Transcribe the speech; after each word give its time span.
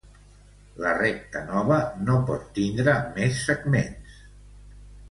La 0.85 0.93
recta 0.99 1.43
nova 1.51 1.77
no 2.07 2.17
pot 2.31 2.49
tindre 2.59 2.99
més 3.21 3.47
segments. 3.53 4.23